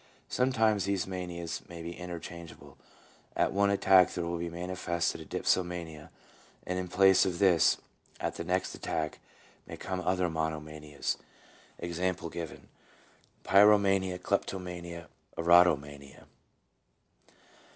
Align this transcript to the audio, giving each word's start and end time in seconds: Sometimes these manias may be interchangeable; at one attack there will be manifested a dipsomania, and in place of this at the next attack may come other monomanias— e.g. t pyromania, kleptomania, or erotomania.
Sometimes 0.29 0.85
these 0.85 1.05
manias 1.05 1.61
may 1.69 1.83
be 1.83 1.91
interchangeable; 1.93 2.75
at 3.35 3.53
one 3.53 3.69
attack 3.69 4.11
there 4.11 4.25
will 4.25 4.39
be 4.39 4.49
manifested 4.49 5.21
a 5.21 5.25
dipsomania, 5.25 6.09
and 6.65 6.79
in 6.79 6.87
place 6.87 7.23
of 7.23 7.37
this 7.37 7.77
at 8.19 8.33
the 8.33 8.43
next 8.43 8.73
attack 8.73 9.19
may 9.67 9.77
come 9.77 10.01
other 10.01 10.27
monomanias— 10.27 11.17
e.g. 11.83 11.93
t 11.93 12.55
pyromania, 13.43 14.17
kleptomania, 14.17 15.05
or 15.37 15.43
erotomania. 15.43 16.23